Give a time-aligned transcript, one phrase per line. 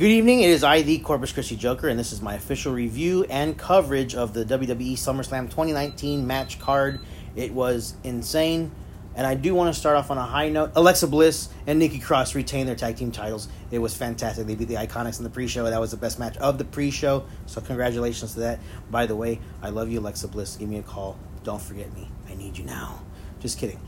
[0.00, 0.40] Good evening.
[0.40, 4.14] It is I, the Corpus Christi Joker, and this is my official review and coverage
[4.14, 7.00] of the WWE SummerSlam 2019 match card.
[7.36, 8.72] It was insane,
[9.14, 10.72] and I do want to start off on a high note.
[10.74, 13.48] Alexa Bliss and Nikki Cross retained their tag team titles.
[13.70, 14.46] It was fantastic.
[14.46, 15.68] They beat the Iconics in the pre-show.
[15.68, 17.26] That was the best match of the pre-show.
[17.44, 18.58] So congratulations to that.
[18.90, 20.56] By the way, I love you, Alexa Bliss.
[20.56, 21.18] Give me a call.
[21.44, 22.08] Don't forget me.
[22.26, 23.02] I need you now.
[23.40, 23.78] Just kidding.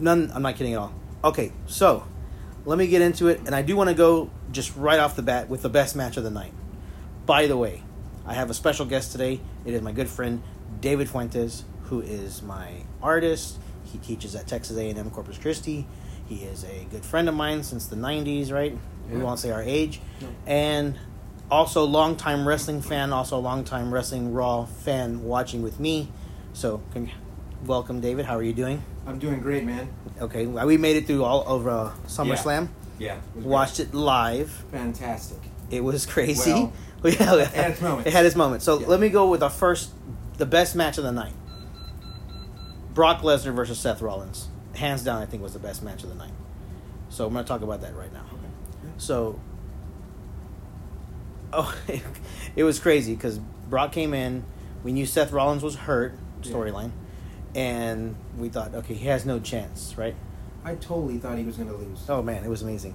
[0.00, 0.32] None.
[0.34, 0.92] I'm not kidding at all.
[1.22, 2.08] Okay, so
[2.64, 5.22] let me get into it, and I do want to go just right off the
[5.22, 6.52] bat with the best match of the night.
[7.26, 7.82] By the way,
[8.26, 9.40] I have a special guest today.
[9.64, 10.42] It is my good friend
[10.80, 13.58] David Fuentes, who is my artist.
[13.84, 15.86] He teaches at Texas A&M Corpus Christi.
[16.28, 18.76] He is a good friend of mine since the '90s, right?
[19.10, 20.28] We won't say our age, No.
[20.46, 20.96] and
[21.50, 26.12] also longtime wrestling fan, also a longtime wrestling Raw fan, watching with me.
[26.52, 26.80] So,
[27.66, 28.26] welcome, David.
[28.26, 28.84] How are you doing?
[29.06, 29.88] I'm doing great, man.
[30.20, 32.68] Okay, we made it through all over uh, SummerSlam.
[32.98, 33.16] Yeah.
[33.16, 34.50] it was Watched it live.
[34.70, 35.38] Fantastic.
[35.70, 36.50] It was crazy.
[36.52, 36.72] Well,
[37.04, 38.06] yeah, it had its moment.
[38.06, 38.64] It had its moments.
[38.64, 38.86] So Yeah.
[38.88, 39.90] let me go with our first,
[40.36, 41.32] the best match of the night.
[42.92, 46.14] Brock Lesnar versus Seth Rollins, hands down, I think was the best match of the
[46.16, 46.32] night.
[47.08, 48.24] So I'm going to talk about that right now.
[48.98, 49.40] So,
[51.52, 51.74] oh,
[52.56, 54.44] it was crazy because Brock came in.
[54.84, 56.52] We knew Seth Rollins was hurt, Yeah.
[56.52, 56.90] storyline,
[57.54, 60.14] and we thought, okay, he has no chance, right?
[60.64, 62.04] I totally thought he was going to lose.
[62.08, 62.94] Oh man, it was amazing.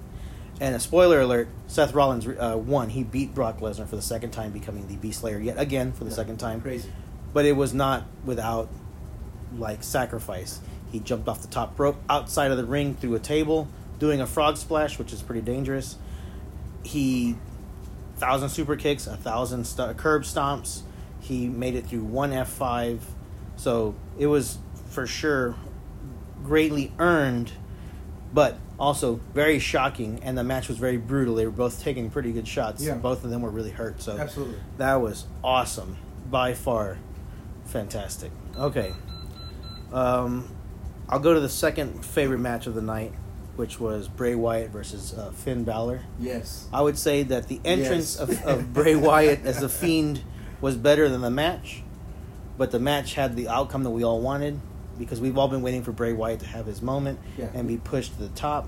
[0.60, 2.88] And a spoiler alert: Seth Rollins uh, won.
[2.90, 6.04] He beat Brock Lesnar for the second time, becoming the Beast Slayer yet again for
[6.04, 6.60] the Yeah, second time.
[6.60, 6.90] Crazy.
[7.34, 8.68] But it was not without
[9.56, 10.60] like sacrifice.
[10.90, 13.68] He jumped off the top rope outside of the ring through a table,
[13.98, 15.96] doing a frog splash, which is pretty dangerous.
[16.82, 17.36] He
[18.16, 20.82] thousand super kicks, a thousand st- curb stomps.
[21.20, 23.04] He made it through one F five,
[23.56, 24.58] so it was
[24.90, 25.56] for sure
[26.44, 27.52] greatly earned,
[28.32, 30.20] but also very shocking.
[30.22, 31.34] And the match was very brutal.
[31.34, 32.82] They were both taking pretty good shots.
[32.84, 32.94] Yeah.
[32.94, 34.00] Both of them were really hurt.
[34.02, 34.58] So Absolutely.
[34.78, 35.96] that was awesome.
[36.30, 36.98] By far,
[37.64, 38.30] fantastic.
[38.58, 38.92] Okay.
[39.92, 40.48] Um,
[41.08, 43.12] I'll go to the second favorite match of the night,
[43.56, 46.00] which was Bray Wyatt versus uh, Finn Balor.
[46.18, 46.68] Yes.
[46.72, 48.28] I would say that the entrance Yes.
[48.28, 50.22] of, of Bray Wyatt as the Fiend
[50.60, 51.82] was better than the match,
[52.58, 54.60] but the match had the outcome that we all wanted
[54.98, 57.48] because we've all been waiting for Bray Wyatt to have his moment Yeah.
[57.54, 58.66] and be pushed to the top.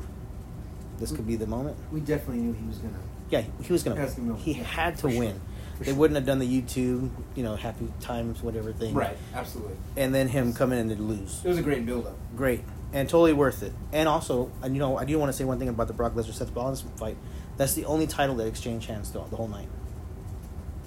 [0.99, 1.77] This could be the moment.
[1.93, 3.01] We definitely knew he was going to.
[3.31, 3.97] Yeah, he was gonna.
[4.05, 4.29] Win.
[4.29, 4.37] win.
[4.37, 5.19] He Yeah, had to for sure.
[5.21, 5.41] win.
[5.79, 5.95] They sure.
[5.95, 8.95] wouldn't have done the YouTube, you know, happy times, whatever thing.
[8.95, 9.17] Right.
[9.35, 9.77] Absolutely.
[9.97, 11.41] And then him coming in to lose.
[11.45, 12.17] It was a great build-up.
[12.37, 12.63] Great
[12.93, 13.73] and totally worth it.
[13.93, 16.15] And also, and you know, I do want to say one thing about the Brock
[16.15, 17.17] Lesnar Seth Rollins fight.
[17.57, 19.69] That's the only title that exchanged hands throughout the whole night.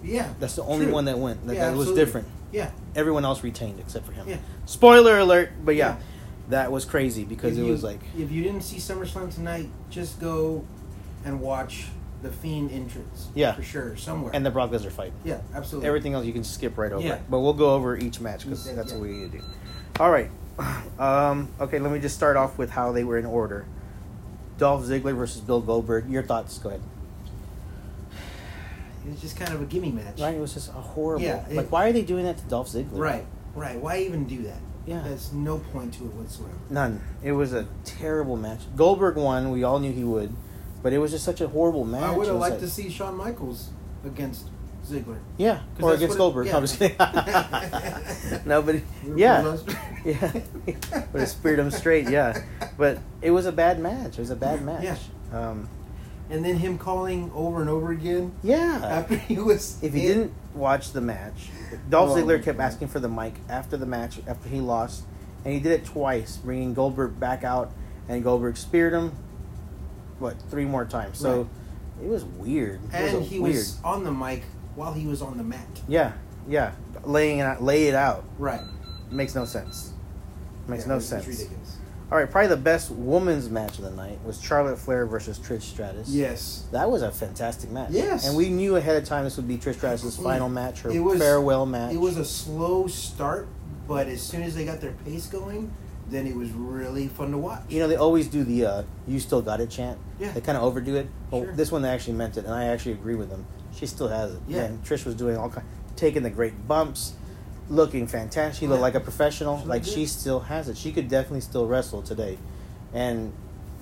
[0.04, 0.34] Yeah.
[0.40, 0.94] That's the only true.
[0.94, 1.46] one that went.
[1.48, 2.28] That, Yeah, that was different.
[2.52, 2.72] Yeah.
[2.96, 4.28] Everyone else retained except for him.
[4.28, 4.38] Yeah.
[4.66, 5.52] Spoiler alert!
[5.64, 5.98] But yeah, Yeah.
[6.50, 9.70] that was crazy because If it you- was like If you didn't see SummerSlam tonight,
[9.90, 10.64] just go
[11.24, 11.86] and watch
[12.22, 13.30] the Fiend entrance.
[13.34, 13.54] Yeah.
[13.54, 13.96] For sure.
[13.96, 14.32] Somewhere.
[14.36, 15.14] and the Brock Lesnar fight.
[15.24, 15.40] yeah.
[15.56, 15.88] Absolutely.
[15.88, 17.06] Everything else you can skip right over.
[17.06, 17.20] Yeah.
[17.30, 18.98] But we'll go over each match because that's yeah.
[18.98, 19.44] what we need to do.
[20.00, 20.30] All right.
[21.00, 23.66] Um, okay, let me just start off with how they were in order.
[24.60, 26.08] Dolph Ziggler versus Bill Goldberg.
[26.08, 26.60] Your thoughts?
[26.60, 26.82] Go ahead.
[29.06, 30.20] It was just kind of a gimme match.
[30.20, 30.36] Right?
[30.36, 31.24] It was just a horrible.
[31.26, 33.00] Yeah, it- like, why are they doing that to Dolph Ziggler?
[33.00, 33.26] Right.
[33.56, 33.80] Right.
[33.80, 34.60] Why even do that?
[34.86, 35.02] Yeah.
[35.06, 36.54] There's no point to it whatsoever.
[36.70, 37.02] None.
[37.24, 38.62] It was a terrible match.
[38.76, 39.52] Goldberg won.
[39.52, 40.34] We all knew he would,
[40.82, 42.04] but it was just such a horrible match.
[42.04, 43.70] I would have liked like- to see Shawn Michaels
[44.06, 44.48] against
[44.88, 45.20] Ziggler.
[45.38, 46.48] Yeah, or against it- Goldberg.
[46.48, 46.52] yeah.
[46.54, 46.98] No, I'm just kidding.
[48.46, 48.76] no, but
[49.16, 49.56] yeah,
[50.06, 50.32] yeah,
[51.12, 52.10] but have speared him straight.
[52.10, 52.42] Yeah,
[52.78, 54.14] but it was a bad match.
[54.18, 54.84] It was a bad match.
[54.84, 54.98] Yeah.
[55.32, 55.70] Um,
[56.32, 58.80] And then him calling over and over again yeah.
[58.84, 59.78] after he was.
[59.84, 61.50] If you in- didn't watch the match,
[61.90, 65.04] Dolph Ziggler kept asking for the mic after the match after he lost,
[65.44, 67.72] and he did it twice, bringing Goldberg back out,
[68.08, 69.12] and Goldberg speared him.
[70.20, 71.18] What three more times?
[71.20, 71.42] So
[72.00, 72.06] Right.
[72.06, 72.80] it was weird.
[72.86, 73.56] It and was he weird.
[73.58, 74.44] was on the mic
[74.76, 75.82] while he was on the mat.
[75.88, 76.14] Yeah,
[76.48, 76.72] yeah,
[77.04, 78.24] laying it out, lay it out.
[78.40, 78.62] Right.
[79.10, 79.92] Makes no sense.
[80.68, 81.28] Makes Yeah, no it was- it sense.
[81.28, 81.78] ridiculous.
[82.12, 85.62] All right, probably the best women's match of the night was Charlotte Flair versus Trish
[85.62, 86.10] Stratus.
[86.10, 86.66] Yes.
[86.72, 87.92] That was a fantastic match.
[87.92, 88.28] Yes.
[88.28, 91.00] And we knew ahead of time this would be Trish Stratus' final match, her It
[91.00, 91.94] was- farewell match.
[91.94, 93.48] It was a slow start,
[93.88, 95.72] but as soon as they got their pace going,
[96.10, 97.62] then it was really fun to watch.
[97.70, 99.98] you know, they always do the uh, "You still got it" chant.
[100.20, 100.34] Yeah.
[100.34, 101.08] They kind of overdo it.
[101.30, 101.54] But Sure.
[101.54, 103.46] this one they actually meant it, and I actually agree with them.
[103.74, 104.42] She still has it.
[104.50, 104.64] Yeah.
[104.64, 105.66] And Trish was doing all kind,
[105.96, 107.14] taking the great bumps,
[107.72, 108.60] looking fantastic.
[108.60, 108.84] She looked Yeah.
[108.84, 109.60] like a professional.
[109.62, 110.78] She like she still has it.
[110.78, 112.38] She could definitely still wrestle today,
[112.94, 113.34] and.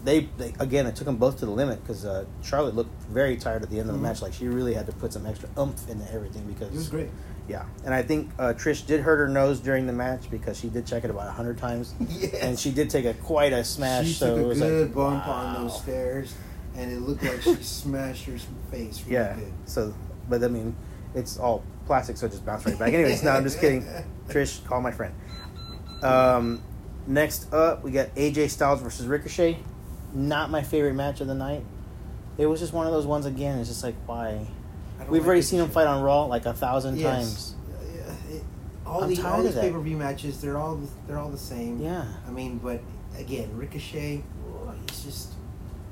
[0.02, 0.88] They, they again.
[0.88, 3.82] It took them both to the limit because uh, Charlotte looked very tired at the
[3.82, 4.04] end of the Mhm.
[4.04, 4.22] match.
[4.22, 7.10] Like she really had to put some extra oomph into everything because It was great.
[7.50, 10.70] Yeah, and I think uh, Trish did hurt her nose during the match because she
[10.70, 12.34] did check it about hundred times, Yes.
[12.36, 14.08] and she did take a quite a smash.
[14.08, 15.34] She so took it a was good like, bump wow.
[15.34, 16.34] on those stairs.
[16.78, 18.38] and it looked like she smashed her
[18.72, 19.02] face.
[19.04, 19.36] Really Yeah.
[19.36, 19.52] Good.
[19.66, 19.94] So,
[20.30, 20.78] but I mean,
[21.16, 22.94] it's all plastic, so it just bounced right back.
[22.94, 23.86] Anyways, no, I'm just kidding.
[24.30, 25.14] Trish, call my friend.
[26.02, 26.62] Um,
[27.08, 29.58] next up, we got AJ Styles versus Ricochet.
[30.14, 31.64] Not my favorite match of the night.
[32.38, 33.60] It was just one of those ones again.
[33.60, 34.48] It's just like why.
[35.08, 37.16] We've like already seen him fight on Raw like a thousand Yes.
[37.16, 37.56] times.
[37.96, 38.44] Yeah, it-
[38.86, 41.80] all I'm the all these pay per view matches, they're all they're all the same.
[41.82, 42.82] Yeah, I mean, but
[43.18, 45.34] again, Ricochet, oh, he's just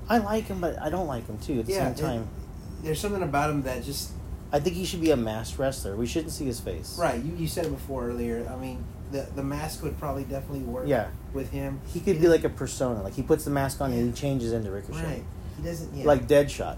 [0.09, 1.59] I like him, but I don't like him too.
[1.59, 1.93] At the yeah.
[1.93, 4.11] same time, it- there's something about him that just
[4.51, 5.95] I think he should be a masked wrestler.
[5.95, 6.97] We shouldn't see his face.
[6.99, 7.21] right.
[7.21, 8.49] You, you said it before earlier.
[8.51, 10.87] I mean, the the mask would probably definitely work.
[10.87, 11.07] Yeah.
[11.33, 13.01] with him, He could be like a persona.
[13.03, 15.03] Like he puts the mask on and he changes into Ricochet.
[15.03, 15.23] right.
[15.57, 15.93] He doesn't.
[15.95, 16.05] Yeah.
[16.05, 16.77] Like Deadshot.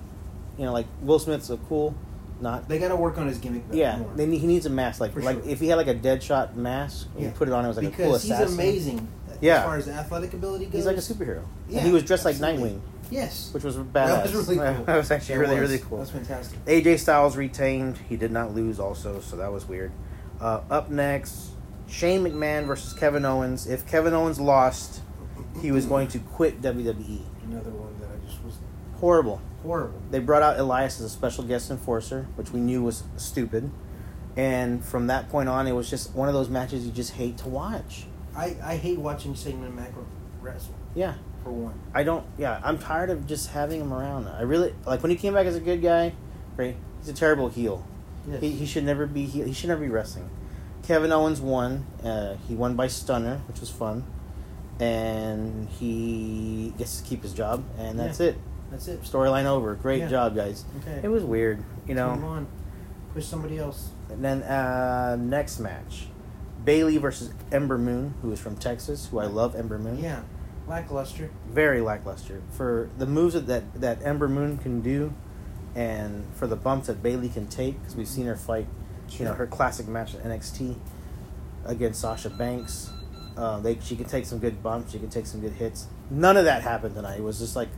[0.57, 1.95] You know, like Will Smith's a cool,
[2.41, 3.63] not they got to work on his gimmick.
[3.71, 4.11] Yeah, more.
[4.15, 4.99] they need, he needs a mask.
[4.99, 5.49] Like For like sure.
[5.49, 7.27] if he had like a Deadshot mask, and Yeah.
[7.29, 9.07] you put it on, it was like a cool because he's amazing.
[9.29, 9.59] Uh, yeah.
[9.59, 10.73] as far as athletic ability goes.
[10.73, 11.43] He's like a superhero.
[11.69, 12.61] Yeah, and he was dressed absolutely.
[12.63, 13.93] like Nightwing, Yes, which was badass.
[13.93, 14.85] that was really cool.
[14.85, 15.69] that was actually That really was.
[15.71, 15.97] really cool.
[15.99, 16.63] That's fantastic.
[16.65, 17.97] AJ Styles retained.
[18.09, 19.91] He did not lose, also, so that was weird.
[20.39, 21.49] Uh, up next,
[21.87, 23.67] Shane McMahon versus Kevin Owens.
[23.67, 25.01] If Kevin Owens lost,
[25.61, 27.21] he was going to quit WWE.
[27.45, 28.53] Another one that I just was
[28.99, 29.41] Horrible.
[29.63, 30.01] horrible.
[30.11, 33.71] They brought out Elias as a special guest enforcer, which we knew was stupid.
[34.37, 37.37] And from that point on, it was just one of those matches you just hate
[37.39, 38.05] to watch.
[38.35, 39.93] I, I hate watching Shane McMahon
[40.41, 41.73] wrestle Yeah, for one.
[41.93, 42.25] I don't.
[42.37, 44.27] Yeah, I'm tired of just having him around.
[44.27, 46.13] I really like when he came back as a good guy.
[46.55, 47.85] Great, he's a terrible heel.
[48.27, 48.41] Yes.
[48.41, 49.45] He, he should never be heel.
[49.45, 50.29] He should never be wrestling.
[50.83, 51.85] Kevin Owens won.
[52.03, 54.03] Uh, he won by stunner, which was fun,
[54.79, 58.27] and he gets to keep his job, and that's Yeah.
[58.27, 58.37] it.
[58.71, 59.01] That's it.
[59.03, 59.73] Storyline over.
[59.75, 60.07] Great Yeah.
[60.09, 60.63] job, guys.
[60.81, 60.99] Okay.
[61.03, 62.09] It was weird, you know.
[62.09, 62.47] Come on.
[63.13, 63.89] Push somebody else.
[64.09, 66.07] And then uh, next match,
[66.63, 69.55] Bayley versus Ember Moon, who is from Texas, who I love.
[69.55, 69.97] Ember Moon.
[69.99, 70.21] Yeah.
[70.69, 71.29] Lackluster.
[71.49, 75.13] Very lackluster for the moves that that, that Ember Moon can do,
[75.75, 78.67] and for the bumps that Bayley can take, because we've seen her fight,
[79.09, 80.75] you know, her classic match at NXT
[81.65, 82.91] against Sasha Banks.
[83.35, 84.91] Uh, they she can take some good bumps.
[84.91, 85.87] She can take some good hits.
[86.11, 87.17] None of that happened tonight.
[87.17, 87.69] It was just like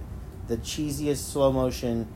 [0.47, 2.07] the cheesiest slow motion.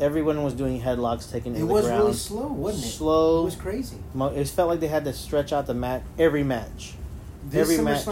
[0.00, 2.00] Everyone was doing headlocks, taking it It was ground.
[2.02, 2.88] really slow, wasn't it?
[2.88, 3.40] Slow.
[3.42, 3.96] It was crazy.
[4.12, 6.94] Mo- It felt like they had to stretch out the mat every match,
[7.46, 8.04] This Every match.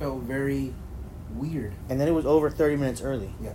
[0.00, 0.72] Felt very
[1.36, 1.72] weird.
[1.88, 3.52] and then it was over thirty minutes early, Yeah.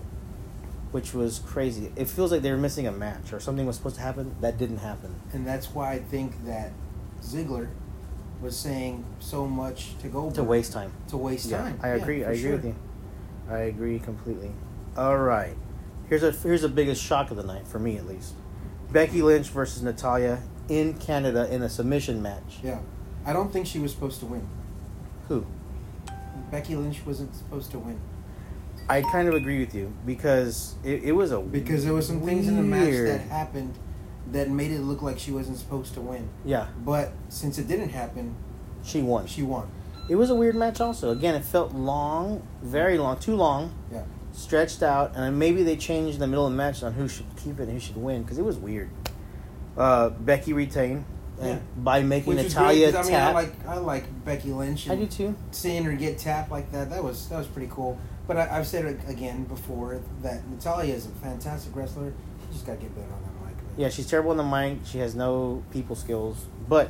[0.92, 1.92] which was crazy.
[1.96, 4.58] It feels like they were missing a match or something was supposed to happen that
[4.58, 5.16] didn't happen.
[5.34, 6.72] And that's why I think that
[7.22, 7.68] Ziggler
[8.42, 10.92] was saying so much to go To waste time.
[11.08, 11.80] to waste Yeah, time.
[11.82, 12.24] I agree.
[12.24, 12.52] I agree sure.
[12.54, 12.76] with you.
[13.50, 14.52] I agree completely.
[14.98, 15.56] All right,
[16.10, 18.34] here's a here's the biggest shock of the night for me at least.
[18.92, 22.60] Becky Lynch versus Natalya in Canada in a submission match.
[22.64, 22.80] Yeah.
[23.26, 24.48] I don't think she was supposed to win.
[25.28, 25.46] Who?
[26.52, 28.00] Becky Lynch wasn't supposed to win.
[28.88, 32.22] I kind of agree with you because it, it was a Because there was some
[32.22, 33.74] things in the match that happened
[34.32, 36.30] that made it look like she wasn't supposed to win.
[36.46, 38.36] yeah But since it didn't happen,
[38.84, 39.26] she won.
[39.28, 39.70] she won.
[40.08, 41.10] It was a weird match also.
[41.12, 44.04] Again, it felt long, very long, too long, Yeah.
[44.34, 47.26] stretched out, and maybe they changed in the middle of the match on who should
[47.38, 48.90] keep it and who should win because it was weird.
[49.76, 51.06] Uh, Becky retained
[51.42, 51.60] Yeah.
[51.78, 54.90] by making Which Natalya 'cause, I mean, I like I like Becky Lynch.
[54.90, 55.36] I do too.
[55.52, 57.98] Seeing her get tapped like that, that was that was pretty cool.
[58.28, 62.14] But I, I've said it again before that Natalya is a fantastic wrestler.
[62.48, 63.56] She just got to get better on that mic.
[63.58, 63.66] man.
[63.78, 64.80] Yeah, she's terrible on the mic.
[64.86, 66.90] She has no people skills, but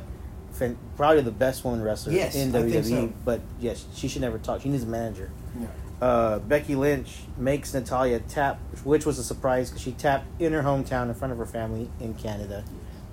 [0.52, 2.70] fan- probably the best woman wrestler Yes, in I WWE.
[2.72, 3.12] think so.
[3.24, 4.62] But yes, she should never talk.
[4.62, 5.30] She needs a manager.
[5.60, 5.66] Yeah.
[6.00, 10.62] uh, Becky Lynch makes Natalia tap, which was a surprise because she tapped in her
[10.62, 12.64] hometown in front of her family in Canada,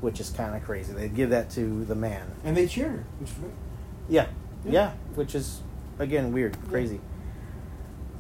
[0.04, 0.92] which is kind of crazy.
[0.94, 2.28] They'd give that to the man.
[2.44, 3.52] And they cheered her, which was great.
[4.10, 4.28] Yeah,
[4.66, 4.92] yeah, Yeah.
[5.16, 5.62] which is
[5.98, 7.00] again weird, crazy.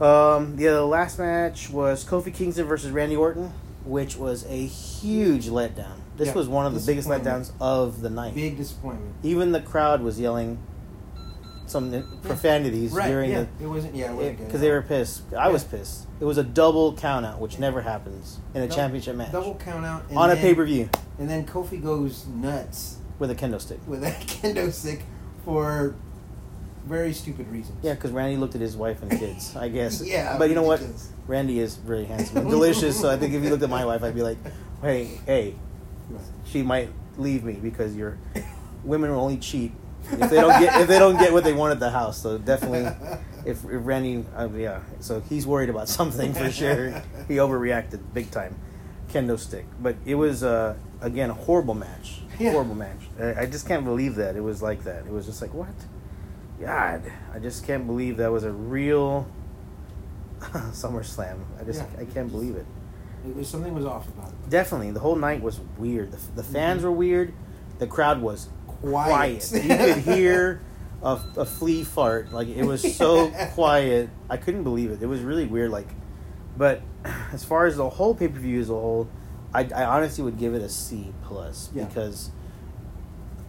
[0.01, 3.51] Um, the last match was Kofi Kingston versus Randy Orton,
[3.85, 5.97] which was a huge letdown.
[6.17, 8.33] This Yeah, was one of the biggest letdowns of the night.
[8.33, 9.15] Big disappointment.
[9.23, 10.59] Even the crowd was yelling
[11.73, 13.09] some profanities Right.
[13.09, 13.45] during yeah.
[13.57, 13.95] the It wasn't.
[13.95, 14.11] Yeah.
[14.11, 14.45] It wasn't good.
[14.47, 15.23] because they were pissed.
[15.33, 16.07] I was pissed.
[16.21, 19.85] It was a double count out, which never happens in a championship match double count
[19.85, 20.89] out and on a pay per view
[21.19, 23.79] And then Kofi goes nuts with a kendo stick.
[23.87, 25.01] with a kendo stick
[25.43, 25.95] for
[26.85, 27.77] very stupid reasons.
[27.81, 29.55] Yeah, because Randy looked at his wife and kids.
[29.55, 30.01] I guess.
[30.05, 30.81] Yeah, but you know what?
[31.27, 32.99] Randy is very handsome and delicious.
[32.99, 34.37] so I think if you looked at my wife, I'd be like,
[34.81, 35.55] "Hey, hey,
[36.45, 38.17] she might leave me because you're
[38.83, 39.71] women will only cheat
[40.11, 42.37] if they don't get if they don't get what they want at the house." So
[42.37, 42.85] definitely,
[43.45, 46.89] if, if Randy, uh, yeah, so he's worried about something for sure.
[47.27, 48.55] He overreacted big time.
[49.09, 52.21] Kendo stick, but it was uh, again a horrible match.
[52.39, 52.51] Yeah.
[52.51, 52.97] Horrible match.
[53.19, 55.05] I, I just can't believe that it was like that.
[55.05, 55.67] It was just like what?
[56.59, 59.27] God, I just can't believe that was a real
[60.39, 61.39] SummerSlam.
[61.59, 62.01] I just Yeah.
[62.01, 62.65] I can't believe it.
[63.27, 64.49] It was something was off about it.
[64.49, 66.11] Definitely, the whole night was weird.
[66.11, 66.85] The, the fans Mhm.
[66.85, 67.33] were weird.
[67.79, 68.49] The crowd was
[68.89, 69.47] Quiet.
[69.49, 69.63] quiet.
[69.63, 70.61] you could hear
[71.01, 72.31] a, a flea fart.
[72.31, 74.09] Like it was so quiet.
[74.29, 75.01] I couldn't believe it.
[75.01, 75.71] It was really weird.
[75.71, 75.87] Like,
[76.57, 76.81] but
[77.31, 79.07] as far as the whole pay per view as a whole,
[79.53, 81.85] I, I honestly would give it a C plus Yeah.
[81.85, 82.31] because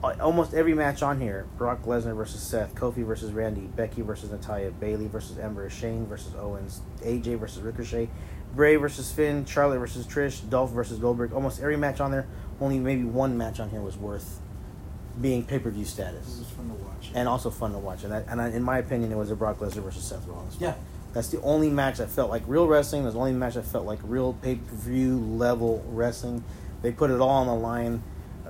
[0.02, 4.30] a- almost every match on here Brock Lesnar versus Seth, Kofi versus Randy, Becky versus
[4.30, 8.08] Natalya, Bayley versus Ember, Shane versus Owens, AJ versus Ricochet,
[8.54, 11.32] Bray versus Finn, Charlotte versus Trish, Dolph versus Goldberg.
[11.32, 12.26] Almost every match on there,
[12.60, 14.40] only maybe one match on here was worth
[15.20, 16.38] being pay per view It status.
[16.38, 17.10] was fun to watch.
[17.14, 18.04] And also fun to watch.
[18.04, 20.56] And, I, and I, in my opinion, it was a Brock Lesnar versus Seth Rollins.
[20.58, 20.74] yeah,
[21.12, 23.04] That's the only match that felt like real wrestling.
[23.04, 26.42] That's the only match that felt like real pay per view level wrestling.
[26.82, 28.02] They put it all on the line.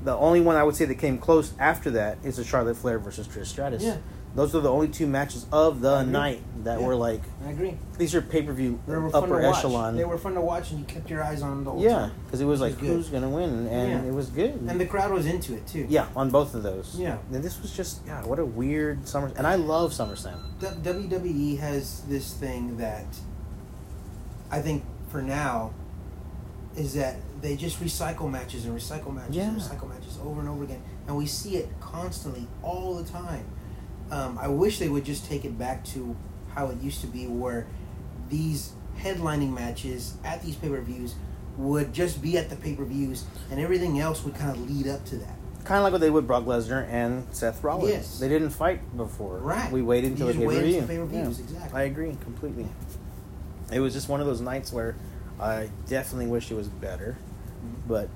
[0.04, 2.99] The only one I would say that came close after that is the Charlotte Flair
[2.99, 3.82] versus Trish Stratus.
[3.82, 3.96] Yeah.
[4.34, 6.87] Those are the only two matches of the night that Yeah.
[6.87, 7.78] were like I agree.
[7.99, 9.96] these are pay per view They were fun upper echelon.
[9.96, 12.11] They were fun to watch, and you kept your eyes on them the whole yeah,
[12.26, 14.02] because it was like was who's gonna win, and Yeah.
[14.02, 14.54] it was good.
[14.66, 15.87] And the crowd was into it too.
[15.88, 16.96] yeah, on both of those.
[16.99, 17.18] Yeah.
[17.32, 19.30] and this was just yeah, what a weird summer.
[19.37, 20.38] And I love SummerSlam.
[20.61, 23.06] WWE has this thing that
[24.50, 25.70] I think for now
[26.76, 30.64] is that they just recycle matches and recycle matches and recycle matches over and over
[30.64, 33.44] again, and we see it constantly all the time.
[34.10, 36.16] Um, I wish they would just take it back to
[36.54, 37.66] how it used to be, where
[38.30, 41.16] these headlining matches at these pay per views
[41.58, 44.88] would just be at the pay per views, and everything else would kind of lead
[44.88, 45.36] up to that.
[45.64, 47.90] Kind of like what they would Brock Lesnar and Seth Rollins.
[47.90, 48.18] Yes.
[48.18, 49.38] They didn't fight before.
[49.38, 49.70] Right.
[49.70, 51.26] We waited until the pay per view.
[51.28, 51.78] exactly.
[51.78, 52.66] I agree completely.
[53.70, 54.96] It was just one of those nights where
[55.40, 57.16] I definitely wish it was better,
[57.87, 58.09] but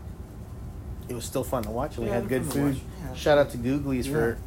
[1.08, 1.96] it was still fun to watch.
[1.96, 2.78] And we had good food.
[3.14, 4.12] Shout out to Googly's Yeah.
[4.14, 4.38] for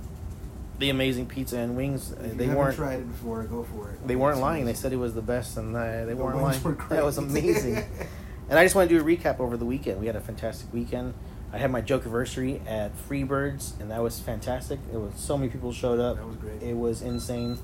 [0.79, 2.11] the amazing pizza and wings.
[2.11, 2.75] If they weren't.
[2.75, 3.43] tried it before.
[3.43, 4.07] Go for it.
[4.07, 4.65] They weren't It's lying.
[4.65, 6.61] They said it was the best, and uh, they The weren't lying.
[6.63, 7.75] were That was amazing.
[8.49, 9.99] and I just want to do a recap over the weekend.
[9.99, 11.13] We had a fantastic weekend.
[11.53, 14.79] I had my joke anniversary at Freebirds, and that was fantastic.
[14.93, 16.15] It was so many people showed up.
[16.15, 16.63] That was great.
[16.63, 17.57] It was insane.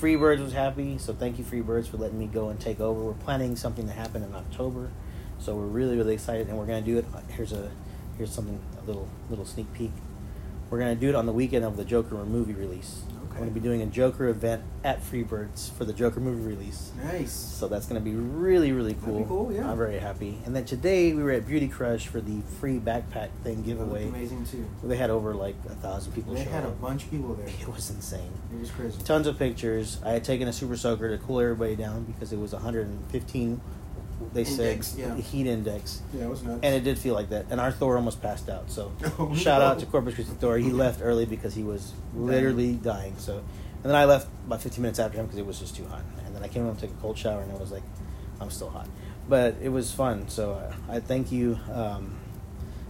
[0.00, 3.00] Freebirds was happy, so thank you Freebirds for letting me go and take over.
[3.00, 4.90] We're planning something to happen in October,
[5.38, 7.04] so we're really really excited, and we're gonna do it.
[7.14, 7.70] Uh, here's a
[8.16, 9.92] here's something a little little sneak peek.
[10.70, 13.02] We're gonna do it on the weekend of the Joker movie release.
[13.08, 13.34] Okay.
[13.34, 16.92] We're gonna be doing a Joker event at Freebirds for the Joker movie release.
[17.02, 17.32] Nice.
[17.32, 19.18] So that's going to be really, really cool.
[19.20, 19.70] be cool, yeah.
[19.70, 20.38] I'm very happy.
[20.44, 24.08] And then today we were at Beauty Crush for the free backpack thing That giveaway.
[24.08, 24.66] amazing too.
[24.84, 27.48] They had over like a thousand people They had a bunch of people there.
[27.60, 28.30] It was insane.
[28.52, 29.00] It was crazy.
[29.02, 29.98] Tons of pictures.
[30.04, 33.60] I had taken a super soaker to cool everybody down because it was 115.
[34.32, 35.16] They Index, said yeah.
[35.16, 36.60] heat index, Yeah, it was nuts.
[36.64, 37.46] and it did feel like that.
[37.50, 38.70] And our Thor almost passed out.
[38.70, 39.66] So Oh, shout no.
[39.66, 40.58] out to Corpus Christi Thor.
[40.58, 43.16] He left early because he was literally dying.
[43.18, 45.86] So, and then I left about 15 minutes after him because it was just too
[45.86, 46.02] hot.
[46.26, 47.84] And then I came home to take a cold shower, and it was like,
[48.40, 48.88] I'm still hot.
[49.28, 50.28] But it was fun.
[50.28, 51.58] So uh, I thank you.
[51.72, 52.16] Um,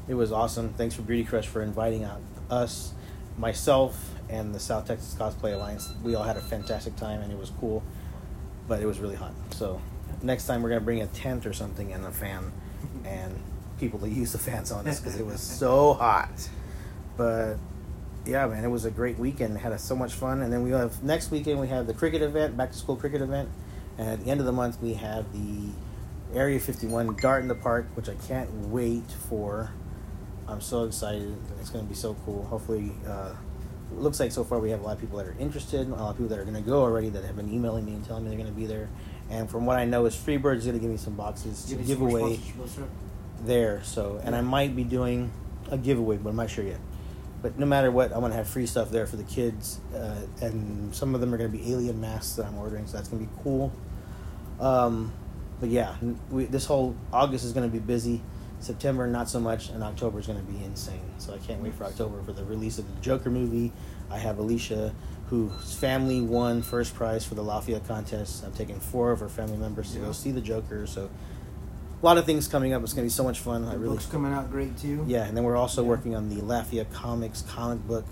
[0.09, 0.73] it was awesome.
[0.75, 2.21] Thanks for Beauty Crush for inviting out
[2.51, 2.95] us,
[3.37, 5.93] myself, and the South Texas Cosplay Alliance.
[6.03, 7.83] We all had a fantastic time, and it was cool.
[8.67, 9.33] But it was really hot.
[9.51, 9.81] So
[10.23, 12.53] next time we're gonna bring a tent or something and a fan,
[13.05, 13.41] and
[13.79, 16.49] people to use the fans on us because it was so hot.
[17.17, 17.57] But
[18.25, 19.59] yeah, man, it was a great weekend.
[19.59, 22.57] Had so much fun, and then we have next weekend we have the cricket event,
[22.57, 23.49] back to school cricket event,
[23.97, 25.71] and at the end of the month we have the
[26.35, 29.71] Area 51 Dart in the Park, which I can't wait for.
[30.47, 31.37] I'm so excited.
[31.61, 32.45] It's going to be so cool.
[32.45, 33.35] Hopefully, uh,
[33.93, 36.11] looks like so far we have a lot of people that are interested, a lot
[36.11, 38.25] of people that are going to go already that have been emailing me and telling
[38.25, 38.89] me they're going to be there.
[39.31, 41.71] And from what I know, is Freebird is going to give me some boxes to
[41.71, 42.89] Give me give some more away sponsorship, what's up?
[43.45, 43.83] there.
[43.85, 45.31] So, and I might be doing
[45.71, 46.81] a giveaway, but I'm not sure yet.
[47.41, 50.93] But no matter what, I'm gonna have free stuff there for the kids, uh, and
[50.95, 53.29] some of them are gonna be alien masks that I'm ordering, so that's gonna be
[53.45, 53.71] cool.
[54.59, 55.13] Um,
[55.61, 55.95] but yeah,
[56.31, 58.23] we, this whole August is gonna be busy.
[58.61, 61.01] September not so much, and October is gonna be insane.
[61.19, 63.73] So I can't wait for October for the release of the Joker movie.
[64.11, 64.93] I have Alicia,
[65.31, 68.45] whose family won first prize for the Lafayette contest.
[68.45, 70.07] I'm taking four of her family members to Yeah.
[70.07, 70.87] go see the Joker.
[70.87, 71.09] So
[72.03, 72.83] a lot of things coming up.
[72.83, 73.65] It's gonna be so much fun.
[73.65, 75.05] I The really book's coming out great too.
[75.07, 75.89] yeah, and then we're also Yeah.
[75.89, 78.05] working on the Lafayette Comics comic book,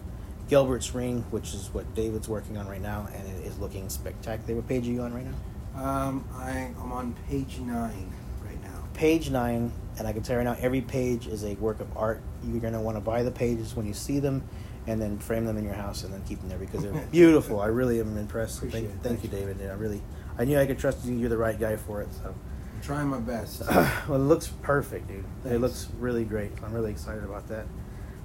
[0.49, 4.57] Gilbert's Ring, which is what David's working on right now, and it is looking spectacular.
[4.57, 5.83] What page are you on right now?
[5.83, 8.13] Um, I, I'm on page nine
[8.45, 8.85] right now.
[8.95, 11.89] Page nine, and I can tell you right now, every page is a work of
[11.97, 12.21] art.
[12.47, 14.43] You're gonna want to buy the pages when you see them,
[14.87, 17.61] and then frame them in your house and then keep them there because they're beautiful.
[17.61, 18.59] I really am impressed.
[18.59, 19.09] Appreciate Thank, it.
[19.09, 19.61] thank you, David.
[19.69, 20.01] I really,
[20.39, 21.15] I knew I could trust you.
[21.15, 22.09] You're the right guy for it.
[22.15, 22.35] So.
[22.75, 23.63] I'm trying my best.
[23.71, 25.25] well, it looks perfect, dude.
[25.45, 26.53] It looks really great.
[26.65, 27.67] I'm really excited about that.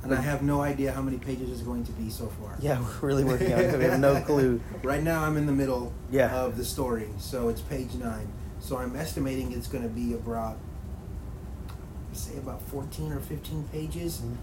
[0.03, 2.56] and I have no idea how many pages it's going to be so far.
[2.60, 3.77] Yeah, we're really working on it.
[3.77, 4.62] We have no clue.
[4.84, 6.36] Right now, I'm in the middle Yeah.
[6.36, 8.27] of the story, so it's page nine.
[8.60, 10.58] So I'm estimating it's going to be about
[12.13, 14.22] say about fourteen or fifteen pages.
[14.22, 14.36] Mhm.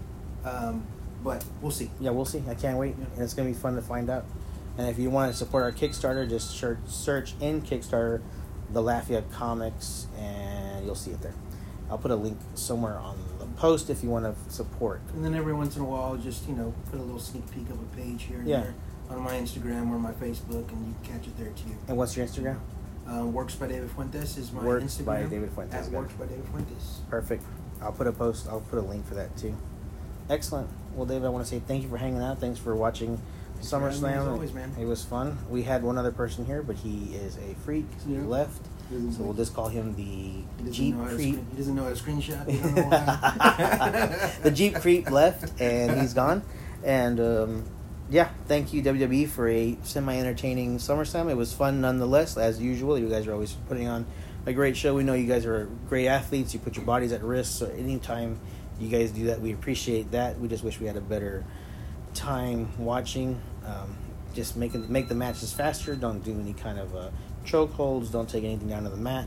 [0.47, 0.83] Um,
[1.23, 1.89] but we'll see.
[1.99, 2.43] Yeah, we'll see.
[2.49, 3.05] I can't wait, Yeah.
[3.15, 4.25] and it's gonna be fun to find out.
[4.77, 8.21] And if you want to support our Kickstarter, just search, search in Kickstarter
[8.71, 11.33] the Lafayette Comics, and you'll see it there.
[11.89, 15.01] I'll put a link somewhere on the post if you want to support.
[15.15, 17.49] And then every once in a while, I'll just you know put a little sneak
[17.51, 18.61] peek of a page here and Yeah.
[18.61, 18.73] there
[19.09, 21.75] on my Instagram or my Facebook, and you can catch it there too.
[21.87, 22.57] And what's your Instagram?
[23.11, 25.05] Uh, Works by David Fuentes is my Works Instagram.
[25.05, 25.91] by David Fuentes, At.
[25.91, 26.99] Works by David Fuentes.
[27.09, 27.43] Perfect.
[27.81, 28.47] I'll put a post.
[28.47, 29.55] I'll put a link for that too.
[30.29, 30.69] Excellent.
[30.99, 32.39] Well, David, I want to say thank you for hanging out.
[32.41, 33.21] Thanks for watching
[33.61, 34.17] SummerSlam.
[34.17, 34.73] as always, man.
[34.77, 35.37] It was fun.
[35.49, 37.85] We had one other person here, but he is a freak.
[38.05, 38.23] He Yeah.
[38.25, 38.61] left,
[39.15, 41.09] so we'll just call him the Jeep Creep.
[41.11, 42.45] screen- He doesn't know how to screenshot.
[42.63, 44.29] Don't know how.
[44.43, 46.41] the Jeep Creep left, and he's gone.
[46.83, 47.63] And um,
[48.09, 51.31] yeah, thank you WWE for a semi-entertaining SummerSlam.
[51.31, 52.99] It was fun nonetheless, as usual.
[52.99, 54.05] You guys are always putting on
[54.45, 54.95] a great show.
[54.95, 56.53] We know you guys are great athletes.
[56.53, 57.57] You put your bodies at risk.
[57.57, 58.37] So anytime
[58.81, 60.39] you guys do that, we appreciate that.
[60.39, 61.43] We just wish we had a better
[62.13, 63.39] time watching.
[63.65, 63.95] Um,
[64.33, 65.95] just make it, make the matches faster.
[65.95, 67.09] Don't do any kind of uh,
[67.45, 68.11] chokeholds.
[68.11, 69.25] Don't take anything down to the mat.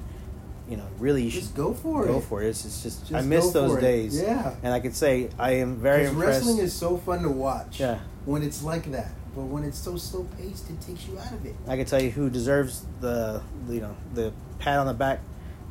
[0.69, 2.13] You know, really, you should Just go for go it.
[2.15, 2.49] Go for it.
[2.49, 3.83] It's, it's just, Just I miss those for it.
[3.83, 4.21] days.
[4.21, 4.55] Yeah.
[4.63, 6.39] And I could say I am very Because impressed.
[6.47, 7.81] wrestling is so fun to watch.
[7.81, 7.99] Yeah.
[8.25, 11.45] When it's like that, but when it's so slow paced, it takes you out of
[11.45, 11.57] it.
[11.67, 15.19] I can tell you who deserves the, you know the pat on the back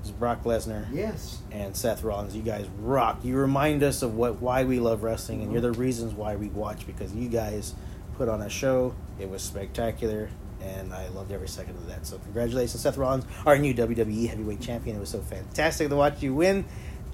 [0.03, 1.39] is Brock Lesnar Yes.
[1.51, 2.35] and Seth Rollins.
[2.35, 3.19] You guys rock.
[3.23, 5.73] You remind us of what why we love wrestling, and you're Mm-hmm.
[5.73, 7.73] the reasons why we watch because you guys
[8.17, 8.93] put on a show.
[9.19, 10.29] It was spectacular,
[10.61, 12.05] and I loved every second of that.
[12.05, 14.95] So congratulations, Seth Rollins, our new WWE Heavyweight Champion.
[14.95, 16.65] It was so fantastic to watch you win.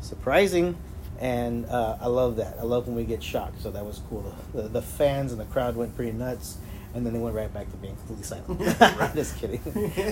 [0.02, 0.78] Surprising.
[1.20, 2.58] And uh, I love that.
[2.60, 3.60] I love when we get shocked.
[3.64, 4.34] So that was cool.
[4.54, 6.58] The, the, the fans and the crowd went pretty nuts,
[6.94, 8.60] and then they went right back to being completely silent.
[9.16, 9.62] Just kidding.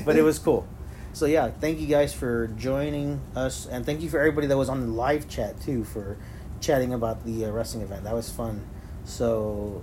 [0.03, 0.67] but it was cool.
[1.15, 4.67] So yeah, thank you guys for joining us, and thank you for everybody that was
[4.67, 6.17] on the live chat too for
[6.59, 8.03] chatting about the uh, wrestling event.
[8.03, 8.67] That was fun.
[9.05, 9.81] So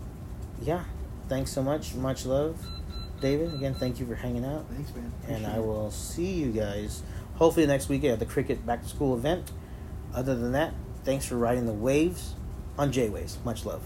[0.60, 0.84] yeah,
[1.30, 1.94] thanks so much.
[1.94, 2.60] Much love,
[3.22, 3.54] David.
[3.54, 5.10] Again, thank you for hanging out, Thanks, man.
[5.26, 7.02] and I will see you guys
[7.36, 9.52] hopefully next weekend at the cricket back to school event.
[10.14, 12.34] Other than that, thanks for riding the waves
[12.76, 13.38] on J Waves.
[13.42, 13.80] Much love.